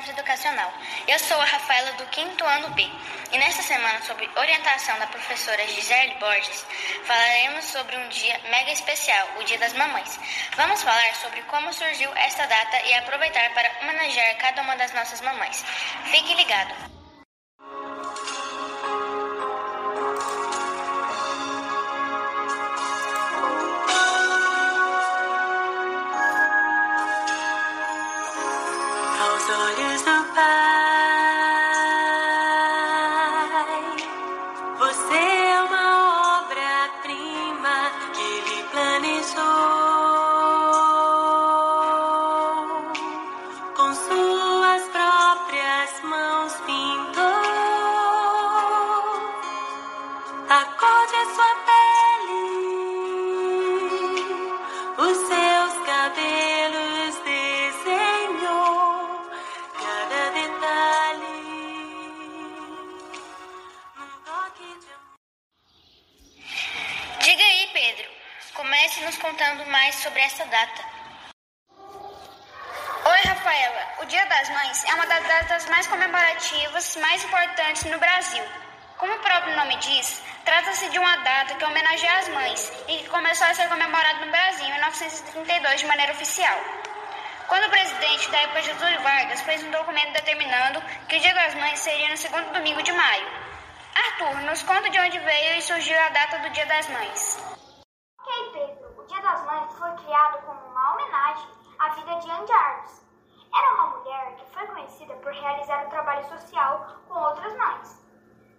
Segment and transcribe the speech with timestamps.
[0.00, 0.72] Centro Educacional.
[1.06, 2.90] Eu sou a Rafaela do quinto ano B
[3.32, 6.64] e nesta semana, sobre orientação da professora Gisele Borges,
[7.04, 10.18] falaremos sobre um dia mega especial, o Dia das Mamães.
[10.56, 15.20] Vamos falar sobre como surgiu esta data e aproveitar para homenagear cada uma das nossas
[15.20, 15.62] mamães.
[16.10, 16.99] Fique ligado!
[46.66, 47.20] Pintou.
[50.48, 50.64] A
[51.34, 52.44] sua pele,
[54.98, 55.39] os seus
[70.00, 70.82] sobre essa data.
[73.04, 73.94] Oi, Rafaela.
[74.02, 78.44] O Dia das Mães é uma das datas mais comemorativas, mais importantes no Brasil.
[78.98, 83.08] Como o próprio nome diz, trata-se de uma data que homenageia as mães e que
[83.08, 86.58] começou a ser comemorada no Brasil em 1932 de maneira oficial.
[87.48, 91.54] Quando o presidente da época Getúlio Vargas fez um documento determinando que o Dia das
[91.54, 93.26] Mães seria no segundo domingo de maio.
[93.96, 97.38] Arthur, nos conta de onde veio e surgiu a data do Dia das Mães.
[98.20, 99.02] Ok, Pedro.
[99.02, 101.48] O Dia das Mães foi criado como uma homenagem
[102.18, 103.06] de Anne Jarvis.
[103.54, 108.04] Era uma mulher que foi conhecida por realizar o trabalho social com outras mães.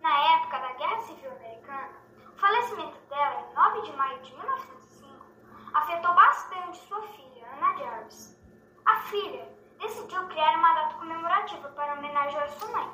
[0.00, 1.90] Na época da Guerra Civil Americana,
[2.28, 5.26] o falecimento dela, em 9 de maio de 1905,
[5.74, 8.38] afetou bastante sua filha, Anna Jarvis.
[8.86, 12.90] A filha decidiu criar uma data comemorativa para homenagear sua mãe.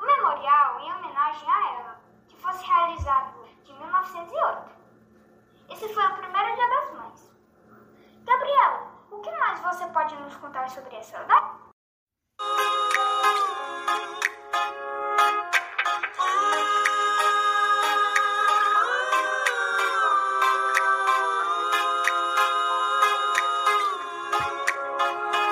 [0.00, 4.70] O memorial em homenagem a ela, que fosse realizado de 1908.
[5.68, 7.30] Esse foi o primeiro Dia das Mães.
[8.24, 11.58] Gabriela, o que mais você pode nos contar sobre essa data?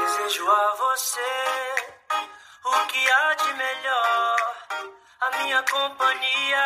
[0.01, 1.21] Desejo a você
[2.65, 4.57] o que há de melhor,
[5.21, 6.65] a minha companhia,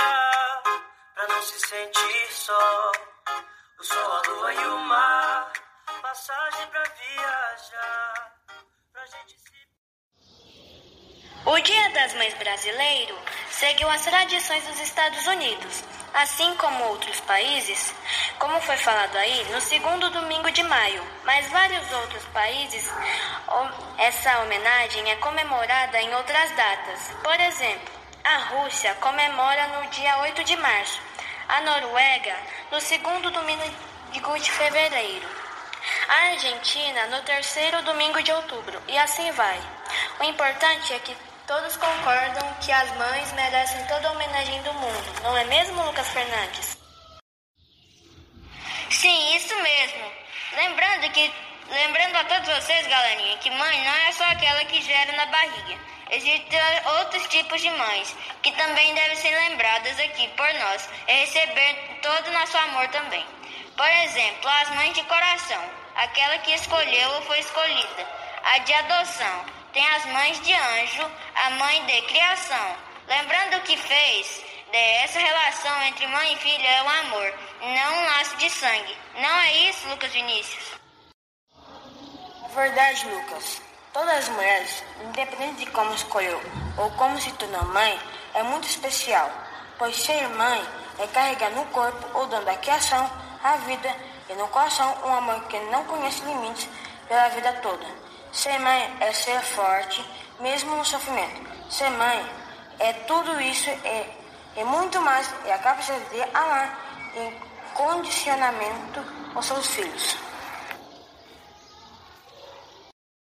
[1.14, 2.92] pra não se sentir só.
[3.78, 5.52] O sol, a lua e o mar,
[6.02, 8.32] passagem pra viajar,
[8.92, 9.52] pra gente se.
[11.46, 13.16] O Dia das Mães brasileiro
[13.50, 17.94] seguiu as tradições dos Estados Unidos, assim como outros países,
[18.40, 21.06] como foi falado aí, no segundo domingo de maio.
[21.22, 22.92] Mas vários outros países,
[23.98, 27.10] essa homenagem é comemorada em outras datas.
[27.22, 31.00] Por exemplo, a Rússia comemora no dia 8 de março,
[31.48, 32.36] a Noruega
[32.72, 33.62] no segundo domingo
[34.12, 35.41] de fevereiro.
[36.08, 39.60] A Argentina no terceiro domingo de outubro e assim vai.
[40.20, 41.16] O importante é que
[41.46, 46.08] todos concordam que as mães merecem toda a homenagem do mundo, não é mesmo, Lucas
[46.08, 46.78] Fernandes?
[48.90, 50.12] Sim, isso mesmo.
[50.52, 51.32] Lembrando que
[51.68, 55.78] lembrando a todos vocês, galerinha, que mãe não é só aquela que gera na barriga.
[56.10, 56.60] Existem
[56.98, 62.28] outros tipos de mães que também devem ser lembradas aqui por nós e receber todo
[62.28, 63.24] o nosso amor também.
[63.76, 65.62] Por exemplo, as mães de coração,
[65.96, 68.06] aquela que escolheu ou foi escolhida.
[68.44, 72.76] A de adoção, tem as mães de anjo, a mãe de criação.
[73.08, 78.04] Lembrando o que fez, dessa relação entre mãe e filha é um amor, não um
[78.04, 78.96] laço de sangue.
[79.14, 80.72] Não é isso, Lucas Vinícius?
[82.54, 83.62] Verdade, Lucas.
[83.92, 86.40] Todas as mulheres, independente de como escolheu
[86.78, 87.98] ou como se tornou mãe,
[88.34, 89.30] é muito especial,
[89.78, 90.62] pois ser mãe
[90.98, 93.10] é carregar no corpo ou dando à criação,
[93.42, 93.94] a vida
[94.28, 96.68] e no coração um amor que não conhece limites
[97.08, 97.86] pela vida toda.
[98.32, 100.04] Ser mãe é ser forte,
[100.40, 101.42] mesmo no sofrimento.
[101.70, 102.26] Ser mãe
[102.78, 106.78] é tudo isso e, e muito mais, é a capacidade de amar
[107.14, 107.32] em
[107.74, 109.04] condicionamento
[109.34, 110.16] os seus filhos.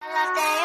[0.01, 0.64] Ela tem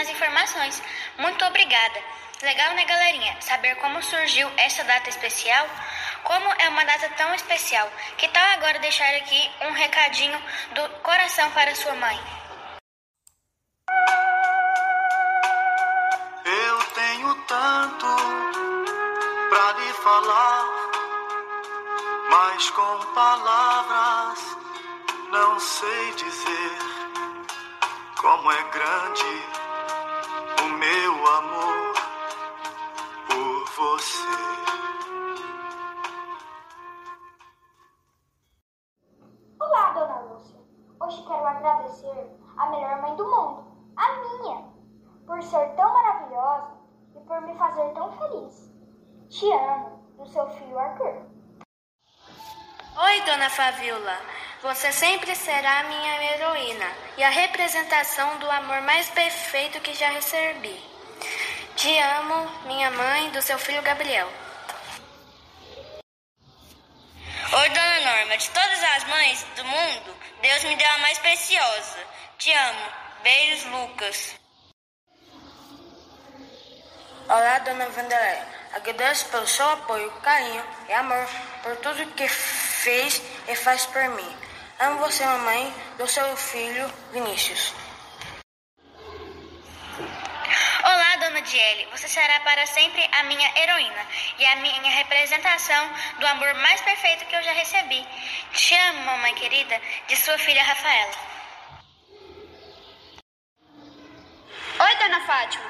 [0.00, 0.82] as informações.
[1.18, 2.00] Muito obrigada.
[2.42, 3.36] Legal, né, galerinha?
[3.40, 5.66] Saber como surgiu essa data especial?
[6.22, 7.90] Como é uma data tão especial?
[8.16, 10.40] Que tal agora deixar aqui um recadinho
[10.72, 12.18] do coração para sua mãe?
[16.44, 18.06] Eu tenho tanto
[19.48, 20.64] pra lhe falar,
[22.30, 24.58] mas com palavras
[25.32, 26.97] não sei dizer
[28.28, 29.24] como é grande
[30.62, 31.94] o meu amor
[33.26, 34.28] por você.
[39.58, 40.60] Olá, dona Lúcia.
[41.00, 43.64] Hoje quero agradecer a melhor mãe do mundo,
[43.96, 44.62] a minha,
[45.26, 46.76] por ser tão maravilhosa
[47.16, 48.70] e por me fazer tão feliz.
[49.30, 51.22] Te amo, do seu filho Arthur.
[52.94, 54.47] Oi, dona Fabiola.
[54.60, 60.76] Você sempre será minha heroína e a representação do amor mais perfeito que já recebi.
[61.76, 64.28] Te amo, minha mãe, do seu filho Gabriel.
[67.52, 68.36] Oi, dona Norma.
[68.36, 71.98] De todas as mães do mundo, Deus me deu a mais preciosa.
[72.36, 72.92] Te amo.
[73.22, 74.34] Beijos, Lucas.
[77.28, 78.42] Olá, dona Vanderlei.
[78.74, 81.28] Agradeço pelo seu apoio, carinho e amor
[81.62, 84.47] por tudo que fez e faz por mim.
[84.80, 87.74] Amo você, mamãe, do seu filho Vinícius.
[90.84, 91.88] Olá, dona Diele.
[91.90, 94.06] Você será para sempre a minha heroína
[94.38, 95.90] e a minha representação
[96.20, 98.06] do amor mais perfeito que eu já recebi.
[98.52, 101.12] Te amo, mamãe querida, de sua filha Rafaela.
[104.78, 105.64] Oi, dona Fátima.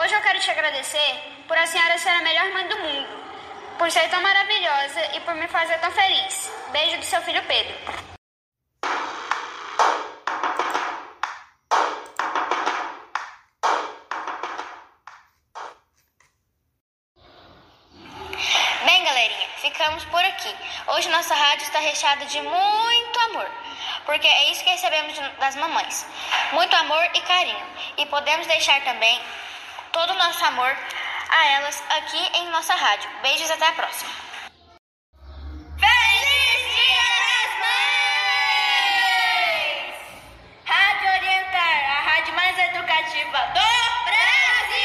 [0.00, 3.08] Hoje eu quero te agradecer por a senhora ser a melhor mãe do mundo,
[3.78, 6.48] por ser tão maravilhosa e por me fazer tão feliz.
[6.70, 8.13] Beijo do seu filho Pedro.
[20.06, 20.54] Por aqui.
[20.88, 23.46] Hoje nossa rádio está recheada de muito amor,
[24.06, 26.06] porque é isso que recebemos das mamães.
[26.52, 27.66] Muito amor e carinho.
[27.98, 29.20] E podemos deixar também
[29.92, 30.76] todo o nosso amor
[31.30, 33.10] a elas aqui em nossa rádio.
[33.22, 34.24] Beijos até a próxima.
[42.56, 43.68] Educativa do
[44.04, 44.84] Brasil!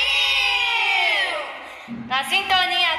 [2.08, 2.98] Na sintonia